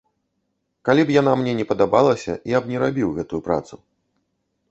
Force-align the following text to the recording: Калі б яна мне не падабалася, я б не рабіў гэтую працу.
Калі 0.87 1.01
б 1.09 1.13
яна 1.21 1.33
мне 1.41 1.51
не 1.59 1.65
падабалася, 1.73 2.33
я 2.55 2.63
б 2.63 2.73
не 2.73 2.77
рабіў 2.87 3.09
гэтую 3.21 3.41
працу. 3.49 3.75